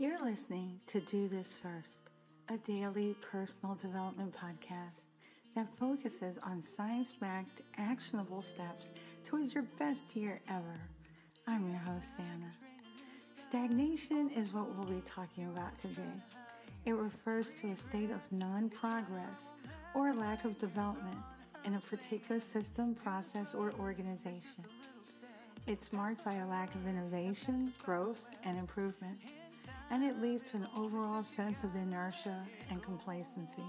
You're 0.00 0.24
listening 0.24 0.78
to 0.86 1.00
Do 1.00 1.26
This 1.26 1.56
First, 1.60 2.10
a 2.48 2.56
daily 2.58 3.16
personal 3.20 3.74
development 3.74 4.32
podcast 4.32 5.00
that 5.56 5.66
focuses 5.76 6.38
on 6.44 6.62
science 6.62 7.12
backed, 7.20 7.62
actionable 7.78 8.42
steps 8.42 8.90
towards 9.24 9.54
your 9.54 9.64
best 9.76 10.14
year 10.14 10.40
ever. 10.48 10.80
I'm 11.48 11.68
your 11.68 11.80
host, 11.80 12.16
Santa. 12.16 12.52
Stagnation 13.36 14.30
is 14.30 14.52
what 14.52 14.72
we'll 14.72 14.86
be 14.86 15.02
talking 15.02 15.46
about 15.46 15.76
today. 15.78 16.22
It 16.84 16.92
refers 16.92 17.50
to 17.60 17.70
a 17.70 17.76
state 17.76 18.12
of 18.12 18.20
non 18.30 18.70
progress 18.70 19.40
or 19.96 20.14
lack 20.14 20.44
of 20.44 20.60
development 20.60 21.18
in 21.64 21.74
a 21.74 21.80
particular 21.80 22.40
system, 22.40 22.94
process, 22.94 23.52
or 23.52 23.72
organization. 23.80 24.64
It's 25.66 25.92
marked 25.92 26.24
by 26.24 26.34
a 26.34 26.46
lack 26.46 26.72
of 26.76 26.86
innovation, 26.86 27.72
growth, 27.82 28.24
and 28.44 28.56
improvement, 28.56 29.18
and 29.90 30.04
it 30.04 30.20
leads 30.20 30.50
to 30.50 30.56
an 30.56 30.68
overall 30.76 31.22
sense 31.22 31.64
of 31.64 31.74
inertia 31.74 32.46
and 32.70 32.82
complacency. 32.82 33.64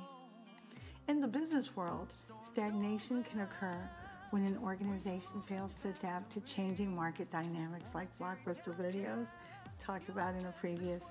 In 1.08 1.22
the 1.22 1.28
business 1.28 1.76
world, 1.76 2.14
stagnation 2.52 3.24
can 3.24 3.42
occur 3.42 3.90
when 4.32 4.46
an 4.46 4.58
organization 4.64 5.42
fails 5.48 5.74
to 5.82 5.90
adapt 5.90 6.32
to 6.34 6.42
changing 6.42 6.96
market 6.96 7.32
dynamics 7.32 7.90
like 7.96 8.08
blockbuster 8.20 8.76
videos 8.80 9.30
talked 9.80 10.10
about 10.10 10.36
in 10.36 10.46
a 10.46 10.52
previous 10.60 11.06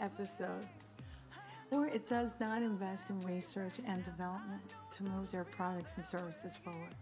episode 0.00 0.66
or 1.70 1.86
it 1.86 2.06
does 2.06 2.34
not 2.40 2.62
invest 2.62 3.10
in 3.10 3.20
research 3.22 3.74
and 3.86 4.02
development 4.04 4.62
to 4.96 5.02
move 5.04 5.30
their 5.30 5.44
products 5.44 5.92
and 5.96 6.04
services 6.04 6.56
forward. 6.56 6.94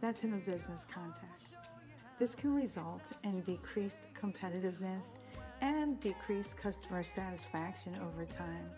That's 0.00 0.24
in 0.24 0.32
a 0.34 0.38
business 0.38 0.86
context. 0.92 1.54
This 2.18 2.34
can 2.34 2.54
result 2.54 3.02
in 3.24 3.40
decreased 3.42 3.98
competitiveness 4.18 5.06
and 5.60 5.98
decreased 6.00 6.56
customer 6.56 7.02
satisfaction 7.02 7.96
over 8.08 8.24
time. 8.24 8.70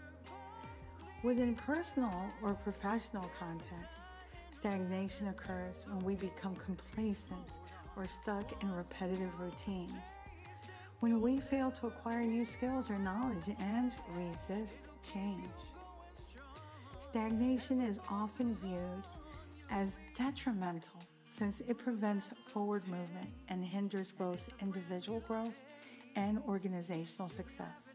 Within 1.23 1.55
personal 1.55 2.31
or 2.43 2.55
professional 2.55 3.29
contexts, 3.39 4.01
stagnation 4.53 5.29
occurs 5.29 5.77
when 5.87 5.99
we 6.05 6.15
become 6.15 6.55
complacent 6.57 7.59
or 7.97 8.07
stuck 8.07 8.63
in 8.63 8.73
repetitive 8.73 9.39
routines. 9.41 9.93
When 11.01 11.21
we 11.21 11.39
fail 11.39 11.71
to 11.73 11.89
acquire 11.89 12.23
new 12.23 12.45
skills 12.45 12.91
or 12.91 12.99
knowledge 12.99 13.45
and 13.61 13.93
resist 14.17 14.89
change. 15.13 15.45
Stagnation 17.01 17.81
is 17.81 18.01
often 18.11 18.57
viewed 18.57 19.05
as 19.71 19.97
detrimental 20.17 21.01
since 21.31 21.61
it 21.61 21.79
prevents 21.79 22.31
forward 22.53 22.87
movement 22.89 23.31
and 23.49 23.65
hinders 23.65 24.11
both 24.11 24.51
individual 24.61 25.21
growth 25.21 25.61
and 26.19 26.43
organizational 26.49 27.29
success. 27.29 27.95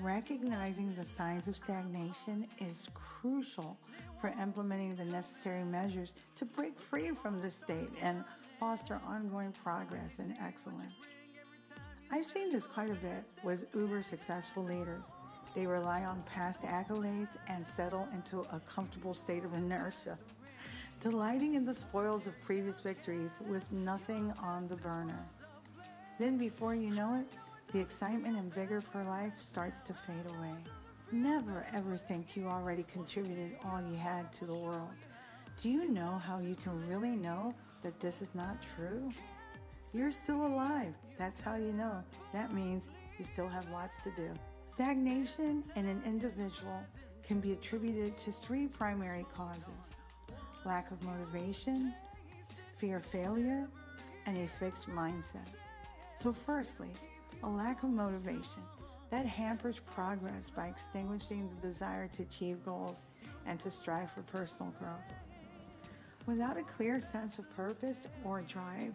Recognizing 0.00 0.94
the 0.94 1.04
signs 1.04 1.48
of 1.48 1.56
stagnation 1.56 2.46
is 2.60 2.88
crucial 2.94 3.76
for 4.20 4.32
implementing 4.40 4.94
the 4.94 5.04
necessary 5.04 5.64
measures 5.64 6.14
to 6.36 6.44
break 6.44 6.78
free 6.78 7.10
from 7.10 7.40
this 7.40 7.54
state 7.54 7.90
and 8.00 8.24
foster 8.60 9.00
ongoing 9.06 9.52
progress 9.64 10.14
and 10.18 10.36
excellence. 10.40 10.94
I've 12.12 12.26
seen 12.26 12.52
this 12.52 12.66
quite 12.66 12.90
a 12.90 12.94
bit 12.94 13.24
with 13.42 13.66
uber 13.74 14.02
successful 14.02 14.62
leaders. 14.62 15.06
They 15.54 15.66
rely 15.66 16.04
on 16.04 16.22
past 16.22 16.62
accolades 16.62 17.36
and 17.48 17.66
settle 17.66 18.08
into 18.14 18.40
a 18.52 18.60
comfortable 18.60 19.14
state 19.14 19.44
of 19.44 19.52
inertia, 19.54 20.16
delighting 21.00 21.54
in 21.54 21.64
the 21.64 21.74
spoils 21.74 22.28
of 22.28 22.40
previous 22.42 22.80
victories 22.80 23.34
with 23.48 23.70
nothing 23.72 24.32
on 24.40 24.68
the 24.68 24.76
burner. 24.76 25.26
Then, 26.18 26.38
before 26.38 26.74
you 26.74 26.90
know 26.90 27.14
it, 27.14 27.26
the 27.72 27.80
excitement 27.80 28.36
and 28.36 28.54
vigor 28.54 28.80
for 28.80 29.02
life 29.04 29.32
starts 29.40 29.80
to 29.86 29.92
fade 29.92 30.26
away. 30.26 30.54
Never 31.10 31.66
ever 31.72 31.96
think 31.96 32.36
you 32.36 32.46
already 32.46 32.84
contributed 32.84 33.56
all 33.64 33.82
you 33.82 33.96
had 33.96 34.32
to 34.34 34.46
the 34.46 34.54
world. 34.54 34.94
Do 35.62 35.68
you 35.68 35.90
know 35.90 36.20
how 36.24 36.38
you 36.38 36.54
can 36.54 36.86
really 36.88 37.16
know 37.16 37.54
that 37.82 37.98
this 38.00 38.22
is 38.22 38.34
not 38.34 38.56
true? 38.76 39.10
You're 39.92 40.10
still 40.10 40.46
alive. 40.46 40.94
That's 41.18 41.40
how 41.40 41.56
you 41.56 41.72
know. 41.72 42.02
That 42.32 42.52
means 42.52 42.90
you 43.18 43.24
still 43.24 43.48
have 43.48 43.68
lots 43.70 43.92
to 44.04 44.10
do. 44.12 44.30
Stagnation 44.74 45.62
in 45.76 45.86
an 45.86 46.02
individual 46.04 46.80
can 47.26 47.40
be 47.40 47.52
attributed 47.52 48.16
to 48.18 48.32
three 48.32 48.66
primary 48.66 49.24
causes 49.34 49.64
lack 50.64 50.90
of 50.90 51.02
motivation, 51.02 51.94
fear 52.78 52.96
of 52.96 53.04
failure, 53.04 53.68
and 54.26 54.38
a 54.38 54.48
fixed 54.48 54.88
mindset. 54.88 55.46
So, 56.20 56.32
firstly, 56.32 56.90
a 57.42 57.48
lack 57.48 57.82
of 57.82 57.90
motivation 57.90 58.62
that 59.10 59.26
hampers 59.26 59.80
progress 59.94 60.50
by 60.54 60.68
extinguishing 60.68 61.48
the 61.54 61.68
desire 61.68 62.08
to 62.08 62.22
achieve 62.22 62.64
goals 62.64 63.02
and 63.46 63.60
to 63.60 63.70
strive 63.70 64.10
for 64.10 64.22
personal 64.22 64.72
growth. 64.78 65.12
Without 66.26 66.56
a 66.56 66.62
clear 66.62 67.00
sense 67.00 67.38
of 67.38 67.54
purpose 67.54 68.06
or 68.24 68.40
drive, 68.42 68.94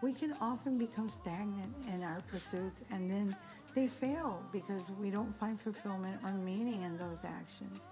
we 0.00 0.12
can 0.12 0.34
often 0.40 0.78
become 0.78 1.08
stagnant 1.08 1.74
in 1.92 2.02
our 2.02 2.20
pursuits 2.28 2.84
and 2.90 3.10
then 3.10 3.36
they 3.74 3.88
fail 3.88 4.42
because 4.52 4.90
we 5.00 5.10
don't 5.10 5.34
find 5.38 5.60
fulfillment 5.60 6.18
or 6.24 6.32
meaning 6.32 6.82
in 6.82 6.96
those 6.96 7.22
actions. 7.24 7.82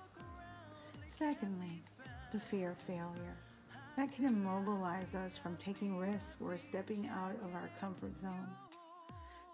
Secondly, 1.08 1.82
the 2.32 2.40
fear 2.40 2.70
of 2.70 2.78
failure. 2.78 3.36
That 3.98 4.12
can 4.12 4.26
immobilize 4.26 5.12
us 5.16 5.36
from 5.36 5.56
taking 5.56 5.96
risks 5.98 6.36
or 6.40 6.56
stepping 6.56 7.08
out 7.08 7.34
of 7.42 7.52
our 7.52 7.68
comfort 7.80 8.14
zones. 8.14 8.58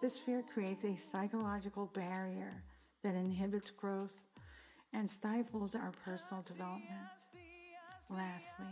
This 0.02 0.18
fear 0.18 0.44
creates 0.52 0.84
a 0.84 0.98
psychological 0.98 1.90
barrier 1.94 2.52
that 3.02 3.14
inhibits 3.14 3.70
growth 3.70 4.20
and 4.92 5.08
stifles 5.08 5.74
our 5.74 5.92
personal 6.04 6.42
development. 6.42 7.08
Lastly, 8.10 8.66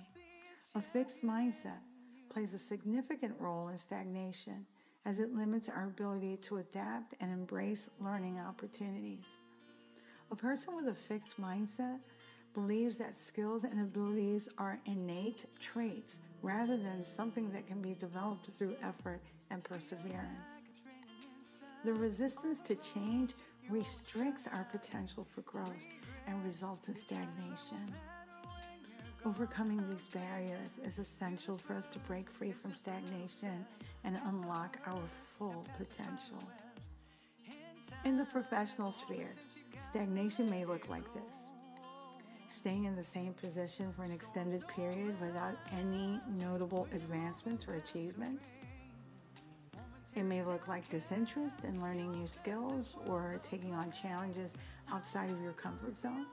a 0.75 0.83
fixed 0.83 1.25
mindset 1.25 1.81
plays 2.29 2.53
a 2.53 2.59
significant 2.59 3.35
role 3.41 3.69
in 3.69 3.79
stagnation 3.79 4.67
as 5.07 5.21
it 5.21 5.33
limits 5.33 5.71
our 5.71 5.85
ability 5.85 6.37
to 6.49 6.59
adapt 6.59 7.15
and 7.19 7.33
embrace 7.33 7.89
learning 7.99 8.39
opportunities. 8.39 9.25
A 10.31 10.37
person 10.37 10.77
with 10.77 10.89
a 10.89 10.95
fixed 10.95 11.41
mindset 11.41 11.99
believes 12.55 12.97
that 12.99 13.17
skills 13.17 13.65
and 13.65 13.81
abilities 13.81 14.49
are 14.59 14.79
innate 14.87 15.47
traits 15.61 16.17
rather 16.43 16.77
than 16.77 17.05
something 17.05 17.51
that 17.51 17.67
can 17.67 17.81
be 17.81 17.95
developed 17.95 18.49
through 18.59 18.77
effort 18.83 19.21
and 19.51 19.63
perseverance. 19.63 20.51
The 21.85 21.95
resistance 21.95 22.59
to 22.67 22.77
change 22.77 23.33
restricts 23.71 24.49
our 24.53 24.65
potential 24.71 25.27
for 25.35 25.41
growth 25.43 25.87
and 26.27 26.45
results 26.45 26.89
in 26.89 26.95
stagnation. 26.95 27.95
Overcoming 29.25 29.89
these 29.89 30.05
barriers 30.13 30.79
is 30.85 30.99
essential 30.99 31.57
for 31.57 31.75
us 31.75 31.87
to 31.89 31.99
break 32.01 32.29
free 32.29 32.53
from 32.53 32.75
stagnation 32.75 33.65
and 34.05 34.19
unlock 34.27 34.79
our 34.87 35.03
full 35.39 35.65
potential. 35.79 36.43
In 38.05 38.17
the 38.17 38.25
professional 38.25 38.91
sphere, 38.91 39.31
stagnation 39.91 40.51
may 40.51 40.65
look 40.65 40.89
like 40.89 41.13
this 41.15 41.42
staying 42.63 42.85
in 42.85 42.95
the 42.95 43.03
same 43.03 43.35
position 43.35 43.93
for 43.93 44.05
an 44.05 44.13
extended 44.13 44.65
period 44.69 45.21
without 45.21 45.57
any 45.77 46.21
notable 46.39 46.87
advancements 46.93 47.67
or 47.67 47.75
achievements. 47.75 48.45
It 50.15 50.23
may 50.23 50.45
look 50.45 50.69
like 50.69 50.89
disinterest 50.89 51.57
in 51.65 51.81
learning 51.81 52.13
new 52.13 52.29
skills 52.29 52.95
or 53.09 53.41
taking 53.43 53.75
on 53.75 53.91
challenges 53.91 54.55
outside 54.93 55.29
of 55.29 55.43
your 55.43 55.55
comfort 55.55 56.01
zone. 56.01 56.27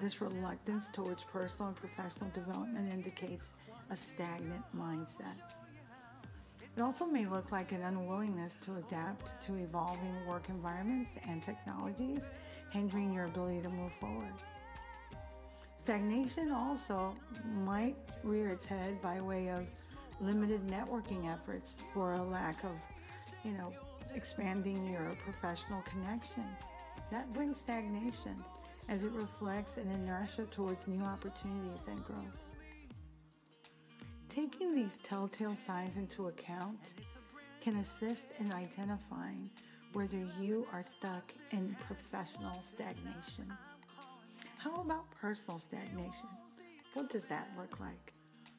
This 0.00 0.20
reluctance 0.20 0.86
towards 0.92 1.24
personal 1.24 1.68
and 1.68 1.76
professional 1.76 2.30
development 2.30 2.92
indicates 2.92 3.46
a 3.90 3.96
stagnant 3.96 4.62
mindset. 4.76 5.42
It 6.76 6.80
also 6.80 7.04
may 7.04 7.26
look 7.26 7.50
like 7.50 7.72
an 7.72 7.82
unwillingness 7.82 8.54
to 8.64 8.76
adapt 8.76 9.44
to 9.46 9.56
evolving 9.56 10.24
work 10.24 10.48
environments 10.50 11.10
and 11.28 11.42
technologies, 11.42 12.26
hindering 12.70 13.12
your 13.12 13.24
ability 13.24 13.60
to 13.62 13.68
move 13.70 13.92
forward. 13.98 14.34
Stagnation 15.84 16.52
also 16.52 17.12
might 17.64 17.96
rear 18.22 18.50
its 18.50 18.64
head 18.64 19.02
by 19.02 19.20
way 19.20 19.50
of 19.50 19.66
limited 20.20 20.64
networking 20.68 21.28
efforts 21.28 21.74
or 21.96 22.12
a 22.12 22.22
lack 22.22 22.62
of, 22.62 22.70
you 23.44 23.50
know, 23.50 23.72
expanding 24.14 24.86
your 24.86 25.16
professional 25.24 25.82
connections. 25.82 26.56
That 27.10 27.32
brings 27.32 27.58
stagnation 27.58 28.36
as 28.88 29.02
it 29.02 29.10
reflects 29.10 29.76
an 29.76 29.90
inertia 29.90 30.44
towards 30.52 30.86
new 30.86 31.02
opportunities 31.02 31.82
and 31.88 32.04
growth. 32.04 32.44
Taking 34.28 34.74
these 34.74 34.98
telltale 35.02 35.56
signs 35.56 35.96
into 35.96 36.28
account 36.28 36.78
can 37.60 37.76
assist 37.76 38.24
in 38.38 38.52
identifying 38.52 39.50
whether 39.94 40.16
you 40.40 40.64
are 40.72 40.84
stuck 40.84 41.32
in 41.50 41.76
professional 41.86 42.62
stagnation. 42.72 43.52
How 44.62 44.76
about 44.76 45.10
personal 45.10 45.58
stagnation? 45.58 46.28
What 46.94 47.10
does 47.10 47.24
that 47.24 47.48
look 47.58 47.80
like? 47.80 48.12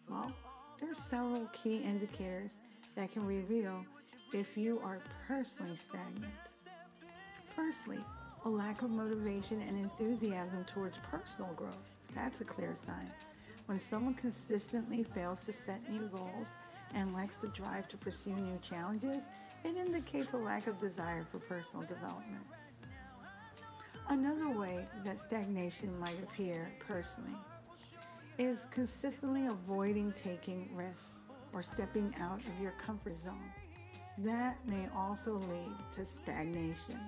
Well, 0.10 0.34
there 0.78 0.92
are 0.92 1.10
several 1.10 1.46
key 1.54 1.78
indicators 1.78 2.58
that 2.96 3.14
can 3.14 3.26
reveal 3.26 3.86
if 4.34 4.58
you 4.58 4.82
are 4.84 5.00
personally 5.30 5.78
stagnant. 5.78 6.34
Firstly, 7.56 8.00
a 8.44 8.50
lack 8.50 8.82
of 8.82 8.90
motivation 8.90 9.62
and 9.62 9.78
enthusiasm 9.78 10.66
towards 10.66 10.98
personal 11.10 11.54
growth. 11.54 11.94
That's 12.14 12.42
a 12.42 12.44
clear 12.44 12.76
sign. 12.86 13.10
When 13.68 13.80
someone 13.80 14.16
consistently 14.16 15.04
fails 15.04 15.40
to 15.42 15.54
set 15.54 15.90
new 15.90 16.10
goals 16.10 16.48
and 16.94 17.14
lacks 17.14 17.38
the 17.38 17.48
drive 17.48 17.88
to 17.88 17.96
pursue 17.96 18.36
new 18.36 18.60
challenges, 18.62 19.28
it 19.64 19.78
indicates 19.78 20.34
a 20.34 20.38
lack 20.38 20.68
of 20.68 20.78
desire 20.80 21.24
for 21.32 21.40
personal 21.40 21.86
development. 21.86 22.44
Another 24.14 24.48
way 24.48 24.86
that 25.04 25.18
stagnation 25.18 26.00
might 26.00 26.22
appear 26.22 26.70
personally 26.88 27.36
is 28.38 28.68
consistently 28.70 29.48
avoiding 29.48 30.12
taking 30.12 30.70
risks 30.76 31.16
or 31.52 31.64
stepping 31.64 32.14
out 32.22 32.40
of 32.42 32.62
your 32.62 32.74
comfort 32.74 33.16
zone. 33.16 33.52
That 34.20 34.56
may 34.68 34.88
also 34.96 35.38
lead 35.50 35.74
to 35.96 36.06
stagnation. 36.06 37.00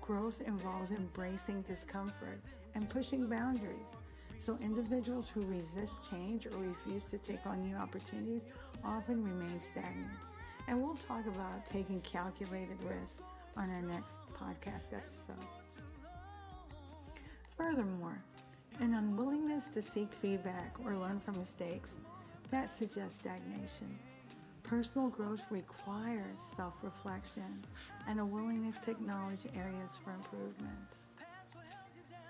Growth 0.00 0.40
involves 0.44 0.90
embracing 0.90 1.62
discomfort 1.62 2.40
and 2.74 2.90
pushing 2.90 3.28
boundaries. 3.28 3.86
So 4.40 4.58
individuals 4.60 5.28
who 5.32 5.42
resist 5.42 5.94
change 6.10 6.46
or 6.46 6.58
refuse 6.58 7.04
to 7.04 7.18
take 7.18 7.46
on 7.46 7.62
new 7.62 7.76
opportunities 7.76 8.42
often 8.84 9.22
remain 9.22 9.60
stagnant. 9.60 10.18
And 10.66 10.82
we'll 10.82 10.96
talk 10.96 11.28
about 11.28 11.64
taking 11.64 12.00
calculated 12.00 12.82
risks 12.82 13.22
on 13.56 13.70
our 13.70 13.82
next 13.82 14.10
podcast 14.36 14.92
episode. 14.92 15.46
Furthermore, 17.56 18.22
an 18.80 18.94
unwillingness 18.94 19.66
to 19.68 19.82
seek 19.82 20.12
feedback 20.12 20.74
or 20.84 20.96
learn 20.96 21.20
from 21.20 21.38
mistakes, 21.38 21.92
that 22.50 22.68
suggests 22.68 23.20
stagnation. 23.20 23.98
Personal 24.64 25.08
growth 25.08 25.42
requires 25.50 26.38
self 26.56 26.74
reflection 26.82 27.64
and 28.08 28.18
a 28.18 28.24
willingness 28.24 28.76
to 28.84 28.90
acknowledge 28.90 29.46
areas 29.54 29.98
for 30.02 30.12
improvement. 30.12 30.98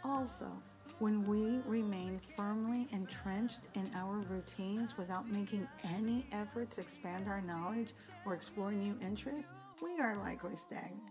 Also, 0.05 0.51
when 0.99 1.25
we 1.25 1.61
remain 1.67 2.21
firmly 2.37 2.87
entrenched 2.93 3.61
in 3.75 3.91
our 3.95 4.19
routines 4.31 4.97
without 4.99 5.29
making 5.31 5.67
any 5.85 6.27
effort 6.33 6.71
to 6.73 6.81
expand 6.81 7.27
our 7.29 7.41
knowledge 7.41 7.93
or 8.27 8.35
explore 8.35 8.73
new 8.73 8.95
interests, 9.01 9.51
we 9.83 9.99
are 10.01 10.17
likely 10.17 10.55
stagnant. 10.57 11.11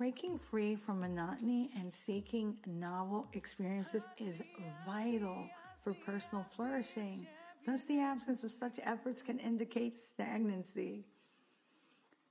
Breaking 0.00 0.38
free 0.38 0.76
from 0.76 1.00
monotony 1.00 1.68
and 1.76 1.92
seeking 1.92 2.56
novel 2.64 3.28
experiences 3.34 4.06
is 4.16 4.40
vital 4.86 5.46
for 5.84 5.92
personal 5.92 6.46
flourishing. 6.56 7.26
Thus, 7.66 7.82
the 7.82 8.00
absence 8.00 8.42
of 8.42 8.50
such 8.50 8.80
efforts 8.82 9.20
can 9.20 9.38
indicate 9.38 9.94
stagnancy. 9.94 11.04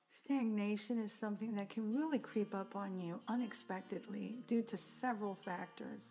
Stagnation 0.09 0.97
is 0.97 1.11
something 1.11 1.53
that 1.53 1.69
can 1.69 1.95
really 1.95 2.17
creep 2.17 2.55
up 2.55 2.75
on 2.75 2.99
you 2.99 3.19
unexpectedly 3.27 4.37
due 4.47 4.63
to 4.63 4.75
several 4.99 5.35
factors. 5.35 6.05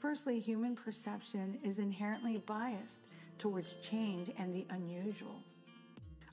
Firstly, 0.00 0.40
human 0.40 0.74
perception 0.74 1.60
is 1.62 1.78
inherently 1.78 2.38
biased 2.38 3.06
towards 3.38 3.76
change 3.88 4.32
and 4.36 4.52
the 4.52 4.66
unusual. 4.70 5.44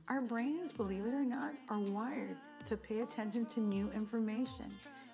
Our 0.10 0.22
brains, 0.22 0.72
believe 0.72 1.06
it 1.06 1.14
or 1.14 1.24
not, 1.24 1.54
are 1.70 1.78
wired 1.78 2.38
to 2.68 2.78
pay 2.78 3.02
attention 3.02 3.46
to 3.48 3.60
new 3.60 3.90
information, 3.92 4.72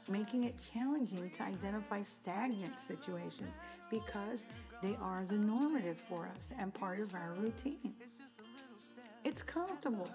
making 0.08 0.44
it 0.46 0.56
challenging 0.74 1.30
to 1.32 1.44
identify 1.44 2.02
stagnant 2.02 2.80
situations 2.80 3.56
because 3.90 4.46
they 4.82 4.98
are 5.02 5.26
the 5.26 5.36
normative 5.38 5.98
for 5.98 6.30
us 6.36 6.50
and 6.60 6.74
part 6.74 7.00
of 7.00 7.14
our 7.16 7.34
routine. 7.40 7.94
It's 9.24 9.42
comfortable 9.42 10.10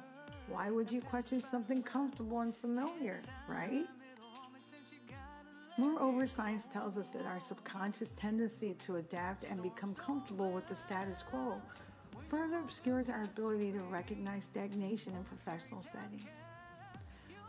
why 0.48 0.70
would 0.70 0.90
you 0.90 1.00
question 1.02 1.40
something 1.40 1.82
comfortable 1.82 2.40
and 2.40 2.54
familiar, 2.54 3.20
right? 3.48 3.84
Moreover, 5.76 6.26
science 6.26 6.64
tells 6.72 6.96
us 6.96 7.08
that 7.08 7.26
our 7.26 7.38
subconscious 7.38 8.10
tendency 8.16 8.74
to 8.86 8.96
adapt 8.96 9.44
and 9.44 9.62
become 9.62 9.94
comfortable 9.94 10.50
with 10.50 10.66
the 10.66 10.74
status 10.74 11.22
quo 11.30 11.60
further 12.28 12.58
obscures 12.58 13.08
our 13.08 13.22
ability 13.22 13.72
to 13.72 13.80
recognize 13.84 14.44
stagnation 14.44 15.14
in 15.14 15.24
professional 15.24 15.80
settings. 15.80 16.24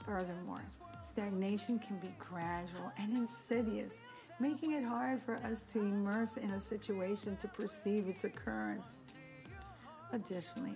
Furthermore, 0.10 0.64
stagnation 1.08 1.78
can 1.78 2.00
be 2.00 2.10
gradual 2.18 2.92
and 2.98 3.16
insidious, 3.16 3.94
making 4.40 4.72
it 4.72 4.84
hard 4.84 5.22
for 5.22 5.36
us 5.36 5.62
to 5.74 5.82
immerse 5.82 6.36
in 6.38 6.50
a 6.50 6.60
situation 6.60 7.36
to 7.36 7.48
perceive 7.48 8.08
its 8.08 8.24
occurrence. 8.24 8.88
Additionally, 10.12 10.76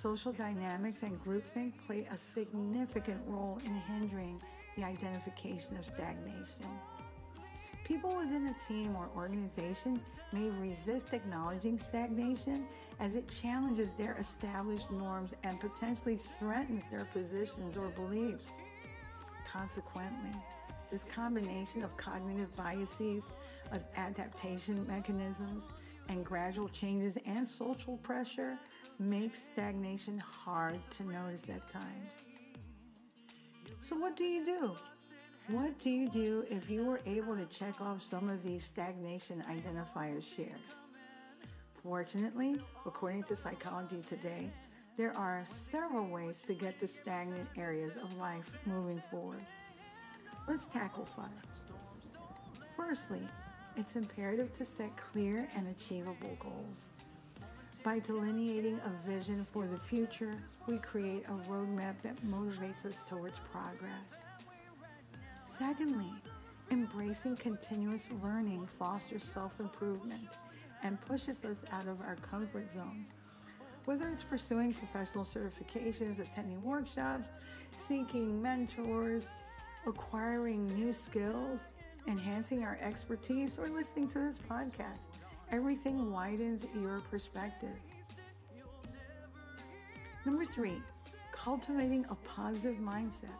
Social 0.00 0.32
dynamics 0.32 1.02
and 1.02 1.22
groupthink 1.24 1.72
play 1.86 2.04
a 2.10 2.16
significant 2.34 3.20
role 3.26 3.60
in 3.64 3.74
hindering 3.74 4.40
the 4.76 4.84
identification 4.84 5.76
of 5.76 5.84
stagnation. 5.84 6.66
People 7.84 8.16
within 8.16 8.48
a 8.48 8.68
team 8.68 8.96
or 8.96 9.08
organization 9.16 10.00
may 10.32 10.48
resist 10.50 11.12
acknowledging 11.12 11.78
stagnation 11.78 12.66
as 12.98 13.14
it 13.14 13.30
challenges 13.40 13.92
their 13.92 14.14
established 14.18 14.90
norms 14.90 15.34
and 15.44 15.60
potentially 15.60 16.16
threatens 16.38 16.84
their 16.90 17.04
positions 17.12 17.76
or 17.76 17.88
beliefs. 17.88 18.46
Consequently, 19.54 20.34
this 20.90 21.04
combination 21.04 21.84
of 21.84 21.96
cognitive 21.96 22.54
biases, 22.56 23.28
of 23.70 23.84
adaptation 23.96 24.84
mechanisms, 24.88 25.68
and 26.08 26.24
gradual 26.24 26.68
changes 26.68 27.16
and 27.24 27.46
social 27.46 27.96
pressure 27.98 28.58
makes 28.98 29.40
stagnation 29.52 30.18
hard 30.18 30.78
to 30.90 31.04
notice 31.04 31.42
at 31.48 31.70
times. 31.70 32.12
So, 33.80 33.96
what 33.96 34.16
do 34.16 34.24
you 34.24 34.44
do? 34.44 34.76
What 35.48 35.78
do 35.78 35.88
you 35.88 36.08
do 36.08 36.44
if 36.50 36.68
you 36.68 36.84
were 36.84 37.00
able 37.06 37.36
to 37.36 37.46
check 37.46 37.80
off 37.80 38.02
some 38.02 38.28
of 38.28 38.42
these 38.42 38.64
stagnation 38.64 39.44
identifiers 39.48 40.24
shared? 40.36 40.50
Fortunately, 41.80 42.56
according 42.86 43.22
to 43.24 43.36
Psychology 43.36 44.02
Today, 44.08 44.50
there 44.96 45.16
are 45.16 45.44
several 45.70 46.06
ways 46.06 46.42
to 46.46 46.54
get 46.54 46.78
the 46.78 46.86
stagnant 46.86 47.48
areas 47.56 47.96
of 47.96 48.16
life 48.16 48.50
moving 48.64 49.02
forward. 49.10 49.44
Let's 50.46 50.66
tackle 50.66 51.04
five. 51.04 51.28
Firstly, 52.76 53.22
it's 53.76 53.96
imperative 53.96 54.56
to 54.58 54.64
set 54.64 54.96
clear 54.96 55.48
and 55.56 55.66
achievable 55.68 56.36
goals. 56.38 56.86
By 57.82 57.98
delineating 57.98 58.80
a 58.84 59.08
vision 59.08 59.46
for 59.52 59.66
the 59.66 59.76
future, 59.76 60.34
we 60.66 60.78
create 60.78 61.24
a 61.26 61.50
roadmap 61.50 62.00
that 62.02 62.16
motivates 62.24 62.86
us 62.86 62.98
towards 63.08 63.38
progress. 63.52 64.14
Secondly, 65.58 66.10
embracing 66.70 67.36
continuous 67.36 68.08
learning 68.22 68.68
fosters 68.78 69.24
self 69.24 69.58
improvement 69.60 70.28
and 70.82 71.00
pushes 71.00 71.44
us 71.44 71.58
out 71.72 71.88
of 71.88 72.00
our 72.00 72.16
comfort 72.16 72.70
zones. 72.70 73.08
Whether 73.84 74.08
it's 74.08 74.22
pursuing 74.22 74.72
professional 74.72 75.24
certifications, 75.24 76.18
attending 76.18 76.62
workshops, 76.62 77.28
seeking 77.86 78.40
mentors, 78.40 79.28
acquiring 79.86 80.66
new 80.68 80.92
skills, 80.92 81.64
enhancing 82.06 82.64
our 82.64 82.78
expertise, 82.80 83.58
or 83.58 83.68
listening 83.68 84.08
to 84.08 84.18
this 84.18 84.38
podcast. 84.38 85.00
Everything 85.50 86.10
widens 86.10 86.64
your 86.80 87.00
perspective. 87.10 87.76
Number 90.24 90.46
three, 90.46 90.80
cultivating 91.32 92.06
a 92.08 92.14
positive 92.14 92.76
mindset. 92.76 93.36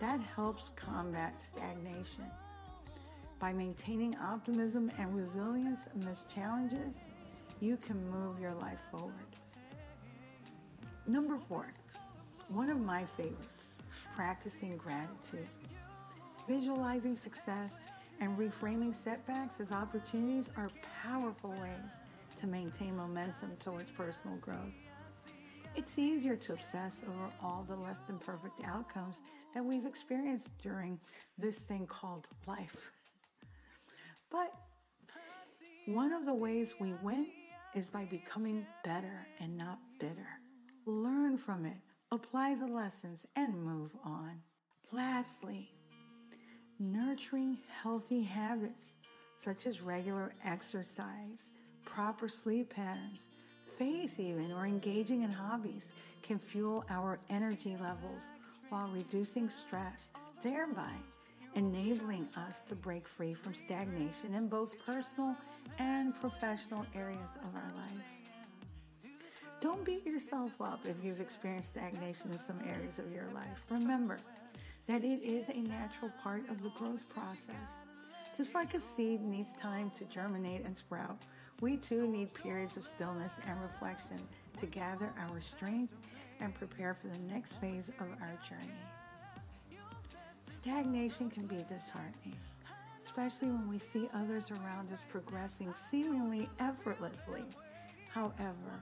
That 0.00 0.20
helps 0.20 0.70
combat 0.76 1.34
stagnation. 1.40 2.30
By 3.40 3.52
maintaining 3.52 4.16
optimism 4.18 4.92
and 4.98 5.16
resilience 5.16 5.88
amidst 5.94 6.32
challenges, 6.32 6.96
you 7.60 7.76
can 7.76 8.08
move 8.10 8.38
your 8.38 8.54
life 8.54 8.78
forward. 8.90 9.39
Number 11.06 11.38
four, 11.38 11.66
one 12.48 12.70
of 12.70 12.80
my 12.80 13.04
favorites, 13.04 13.70
practicing 14.14 14.76
gratitude. 14.76 15.48
Visualizing 16.48 17.16
success 17.16 17.74
and 18.20 18.36
reframing 18.38 18.94
setbacks 18.94 19.60
as 19.60 19.72
opportunities 19.72 20.50
are 20.56 20.70
powerful 21.02 21.50
ways 21.50 21.90
to 22.38 22.46
maintain 22.46 22.96
momentum 22.96 23.52
towards 23.62 23.90
personal 23.90 24.36
growth. 24.38 24.74
It's 25.76 25.98
easier 25.98 26.36
to 26.36 26.52
obsess 26.54 26.96
over 27.08 27.32
all 27.42 27.64
the 27.68 27.76
less 27.76 27.98
than 28.06 28.18
perfect 28.18 28.60
outcomes 28.64 29.20
that 29.54 29.64
we've 29.64 29.86
experienced 29.86 30.48
during 30.58 30.98
this 31.38 31.58
thing 31.58 31.86
called 31.86 32.26
life. 32.46 32.92
But 34.30 34.52
one 35.86 36.12
of 36.12 36.24
the 36.24 36.34
ways 36.34 36.74
we 36.80 36.94
win 37.02 37.28
is 37.74 37.88
by 37.88 38.04
becoming 38.04 38.66
better 38.84 39.26
and 39.38 39.56
not 39.56 39.78
bitter. 39.98 40.39
Learn 40.86 41.36
from 41.38 41.66
it, 41.66 41.76
apply 42.12 42.54
the 42.54 42.66
lessons, 42.66 43.20
and 43.36 43.64
move 43.64 43.92
on. 44.04 44.40
Lastly, 44.92 45.70
Nurturing 46.82 47.58
healthy 47.82 48.22
habits 48.22 48.94
such 49.38 49.66
as 49.66 49.82
regular 49.82 50.32
exercise, 50.44 51.50
proper 51.84 52.26
sleep 52.26 52.70
patterns, 52.70 53.26
faith 53.78 54.18
even, 54.18 54.50
or 54.50 54.64
engaging 54.64 55.22
in 55.22 55.30
hobbies 55.30 55.88
can 56.22 56.38
fuel 56.38 56.82
our 56.88 57.18
energy 57.28 57.76
levels 57.82 58.22
while 58.70 58.88
reducing 58.88 59.50
stress 59.50 60.08
thereby 60.42 60.94
enabling 61.54 62.26
us 62.36 62.60
to 62.68 62.74
break 62.74 63.06
free 63.06 63.34
from 63.34 63.52
stagnation 63.52 64.32
in 64.32 64.48
both 64.48 64.74
personal 64.86 65.36
and 65.78 66.14
professional 66.18 66.86
areas 66.94 67.28
of 67.44 67.54
our 67.54 67.72
life. 67.76 68.19
Don't 69.60 69.84
beat 69.84 70.06
yourself 70.06 70.58
up 70.62 70.80
if 70.86 70.96
you've 71.04 71.20
experienced 71.20 71.70
stagnation 71.72 72.32
in 72.32 72.38
some 72.38 72.60
areas 72.66 72.98
of 72.98 73.12
your 73.12 73.28
life. 73.34 73.66
Remember 73.70 74.18
that 74.86 75.04
it 75.04 75.22
is 75.22 75.50
a 75.50 75.68
natural 75.68 76.10
part 76.22 76.48
of 76.48 76.62
the 76.62 76.70
growth 76.70 77.06
process. 77.12 77.68
Just 78.36 78.54
like 78.54 78.72
a 78.72 78.80
seed 78.80 79.20
needs 79.20 79.50
time 79.60 79.90
to 79.98 80.04
germinate 80.06 80.64
and 80.64 80.74
sprout, 80.74 81.18
we 81.60 81.76
too 81.76 82.06
need 82.06 82.32
periods 82.32 82.78
of 82.78 82.86
stillness 82.86 83.34
and 83.46 83.60
reflection 83.60 84.16
to 84.58 84.66
gather 84.66 85.12
our 85.18 85.40
strength 85.40 85.92
and 86.40 86.54
prepare 86.54 86.94
for 86.94 87.08
the 87.08 87.18
next 87.32 87.60
phase 87.60 87.90
of 88.00 88.06
our 88.22 88.38
journey. 88.48 88.72
Stagnation 90.62 91.28
can 91.28 91.46
be 91.46 91.62
disheartening, 91.68 92.36
especially 93.04 93.48
when 93.48 93.68
we 93.68 93.78
see 93.78 94.08
others 94.14 94.50
around 94.50 94.90
us 94.90 95.02
progressing 95.10 95.74
seemingly 95.90 96.48
effortlessly. 96.60 97.44
However, 98.14 98.80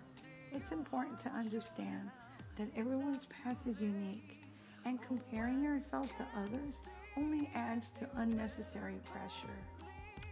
it's 0.53 0.73
important 0.73 1.21
to 1.23 1.31
understand 1.31 2.11
that 2.57 2.69
everyone's 2.77 3.27
path 3.27 3.67
is 3.67 3.81
unique, 3.81 4.43
and 4.85 5.01
comparing 5.03 5.67
ourselves 5.67 6.11
to 6.19 6.27
others 6.41 6.77
only 7.17 7.51
adds 7.55 7.91
to 7.99 8.09
unnecessary 8.17 9.01
pressure. 9.05 9.59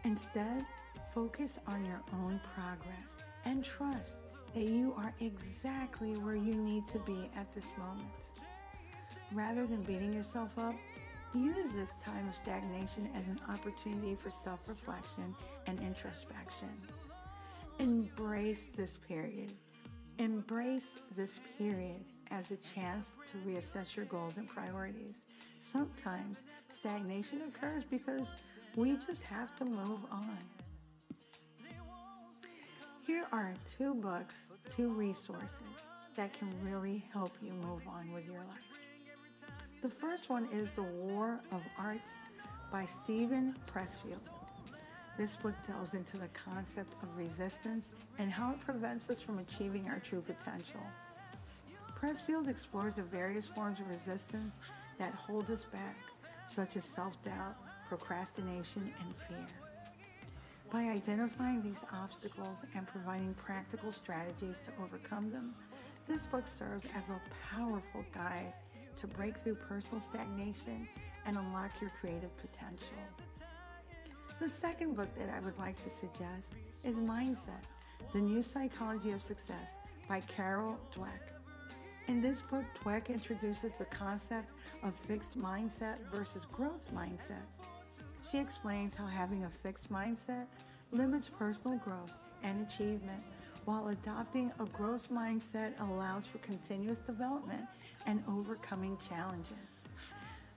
Instead, 0.04 0.64
focus 1.14 1.58
on 1.66 1.84
your 1.84 2.00
own 2.22 2.40
progress 2.54 3.16
and 3.44 3.64
trust 3.64 4.16
that 4.54 4.64
you 4.64 4.94
are 4.96 5.12
exactly 5.20 6.16
where 6.16 6.36
you 6.36 6.54
need 6.54 6.86
to 6.88 6.98
be 7.00 7.30
at 7.36 7.52
this 7.54 7.66
moment. 7.78 8.08
Rather 9.32 9.66
than 9.66 9.82
beating 9.82 10.12
yourself 10.12 10.56
up, 10.58 10.74
use 11.34 11.72
this 11.72 11.90
time 12.04 12.28
of 12.28 12.34
stagnation 12.34 13.08
as 13.14 13.26
an 13.26 13.40
opportunity 13.48 14.14
for 14.14 14.30
self 14.30 14.68
reflection 14.68 15.34
and 15.66 15.78
introspection. 15.80 16.70
Embrace 17.78 18.62
this 18.76 18.94
period. 19.08 19.52
Embrace 20.18 20.88
this 21.14 21.34
period 21.58 22.02
as 22.30 22.50
a 22.50 22.56
chance 22.56 23.10
to 23.30 23.38
reassess 23.48 23.94
your 23.94 24.06
goals 24.06 24.38
and 24.38 24.48
priorities. 24.48 25.18
Sometimes 25.72 26.42
stagnation 26.72 27.42
occurs 27.48 27.84
because 27.84 28.30
we 28.76 28.96
just 28.96 29.22
have 29.22 29.54
to 29.56 29.64
move 29.64 30.00
on. 30.10 30.38
Here 33.06 33.26
are 33.30 33.52
two 33.76 33.94
books, 33.94 34.34
two 34.74 34.88
resources 34.88 35.50
that 36.16 36.32
can 36.32 36.50
really 36.62 37.04
help 37.12 37.32
you 37.42 37.52
move 37.52 37.86
on 37.86 38.10
with 38.12 38.26
your 38.26 38.38
life. 38.38 38.80
The 39.82 39.88
first 39.88 40.30
one 40.30 40.48
is 40.50 40.70
The 40.70 40.82
War 40.82 41.38
of 41.52 41.62
Art 41.78 42.00
by 42.72 42.86
Steven 42.86 43.54
Pressfield. 43.66 44.35
This 45.16 45.34
book 45.36 45.54
delves 45.66 45.94
into 45.94 46.18
the 46.18 46.28
concept 46.28 46.92
of 47.02 47.16
resistance 47.16 47.88
and 48.18 48.30
how 48.30 48.52
it 48.52 48.60
prevents 48.60 49.08
us 49.08 49.20
from 49.20 49.38
achieving 49.38 49.88
our 49.88 49.98
true 49.98 50.20
potential. 50.20 50.80
Pressfield 51.98 52.48
explores 52.48 52.96
the 52.96 53.02
various 53.02 53.46
forms 53.46 53.80
of 53.80 53.88
resistance 53.88 54.56
that 54.98 55.14
hold 55.14 55.50
us 55.50 55.64
back, 55.64 55.96
such 56.52 56.76
as 56.76 56.84
self 56.84 57.22
doubt, 57.24 57.56
procrastination, 57.88 58.92
and 59.00 59.14
fear. 59.26 59.46
By 60.70 60.82
identifying 60.82 61.62
these 61.62 61.80
obstacles 61.94 62.58
and 62.74 62.86
providing 62.86 63.32
practical 63.34 63.92
strategies 63.92 64.60
to 64.66 64.82
overcome 64.82 65.30
them, 65.30 65.54
this 66.06 66.26
book 66.26 66.44
serves 66.58 66.84
as 66.94 67.08
a 67.08 67.20
powerful 67.54 68.04
guide 68.12 68.52
to 69.00 69.06
break 69.06 69.38
through 69.38 69.54
personal 69.54 70.00
stagnation 70.00 70.86
and 71.24 71.38
unlock 71.38 71.70
your 71.80 71.90
creative 72.00 72.36
potential. 72.36 72.98
The 74.38 74.48
second 74.50 74.94
book 74.94 75.08
that 75.16 75.30
I 75.30 75.40
would 75.40 75.58
like 75.58 75.82
to 75.82 75.88
suggest 75.88 76.52
is 76.84 76.96
Mindset 76.96 77.64
The 78.12 78.18
New 78.18 78.42
Psychology 78.42 79.12
of 79.12 79.22
Success 79.22 79.70
by 80.10 80.20
Carol 80.20 80.78
Dweck. 80.94 81.32
In 82.06 82.20
this 82.20 82.42
book, 82.42 82.64
Dweck 82.84 83.08
introduces 83.08 83.72
the 83.72 83.86
concept 83.86 84.50
of 84.82 84.94
fixed 84.94 85.38
mindset 85.38 85.98
versus 86.12 86.44
growth 86.52 86.86
mindset. 86.94 87.46
She 88.30 88.38
explains 88.38 88.94
how 88.94 89.06
having 89.06 89.44
a 89.44 89.48
fixed 89.48 89.90
mindset 89.90 90.44
limits 90.92 91.30
personal 91.38 91.78
growth 91.78 92.12
and 92.42 92.66
achievement, 92.66 93.22
while 93.64 93.88
adopting 93.88 94.52
a 94.60 94.66
growth 94.66 95.08
mindset 95.10 95.72
allows 95.80 96.26
for 96.26 96.38
continuous 96.38 96.98
development 96.98 97.64
and 98.04 98.22
overcoming 98.28 98.98
challenges. 99.08 99.75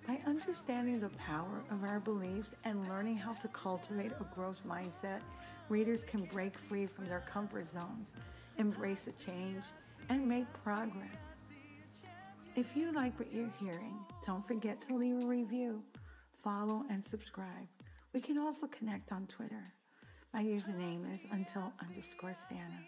By 0.09 0.17
understanding 0.25 0.99
the 0.99 1.09
power 1.09 1.61
of 1.69 1.83
our 1.83 1.99
beliefs 1.99 2.53
and 2.63 2.89
learning 2.89 3.17
how 3.17 3.33
to 3.33 3.47
cultivate 3.49 4.11
a 4.19 4.23
growth 4.33 4.59
mindset, 4.67 5.21
readers 5.69 6.03
can 6.03 6.23
break 6.23 6.57
free 6.57 6.87
from 6.87 7.05
their 7.05 7.19
comfort 7.31 7.67
zones, 7.67 8.09
embrace 8.57 9.05
a 9.05 9.11
change, 9.23 9.65
and 10.09 10.27
make 10.27 10.51
progress. 10.63 11.19
If 12.55 12.75
you 12.75 12.91
like 12.91 13.19
what 13.19 13.31
you're 13.31 13.53
hearing, 13.59 13.99
don't 14.25 14.47
forget 14.47 14.81
to 14.87 14.95
leave 14.95 15.23
a 15.23 15.27
review 15.27 15.83
follow, 16.43 16.85
and 16.89 17.03
subscribe. 17.03 17.67
We 18.11 18.19
can 18.19 18.39
also 18.39 18.65
connect 18.65 19.11
on 19.11 19.27
Twitter. 19.27 19.75
My 20.33 20.43
username 20.43 21.13
is 21.13 21.21
until 21.31 21.71
underscore 21.87 22.33
Santa. 22.49 22.81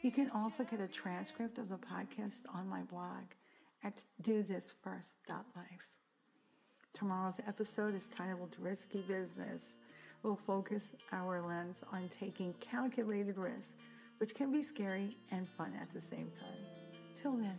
You 0.00 0.10
can 0.10 0.30
also 0.30 0.64
get 0.64 0.80
a 0.80 0.88
transcript 0.88 1.58
of 1.58 1.68
the 1.68 1.76
podcast 1.76 2.38
on 2.54 2.66
my 2.66 2.80
blog 2.80 3.24
at 3.84 4.02
dothisfirst.life. 4.22 5.95
Tomorrow's 6.96 7.40
episode 7.46 7.94
is 7.94 8.06
titled 8.16 8.56
Risky 8.58 9.02
Business. 9.02 9.64
We'll 10.22 10.34
focus 10.34 10.86
our 11.12 11.42
lens 11.42 11.76
on 11.92 12.08
taking 12.08 12.54
calculated 12.54 13.36
risks, 13.36 13.72
which 14.16 14.34
can 14.34 14.50
be 14.50 14.62
scary 14.62 15.18
and 15.30 15.46
fun 15.46 15.74
at 15.78 15.92
the 15.92 16.00
same 16.00 16.30
time. 16.40 16.56
Till 17.20 17.36
then. 17.36 17.58